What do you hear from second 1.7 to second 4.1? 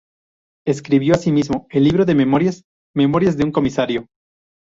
libro de memorias "Memorias de un comisario".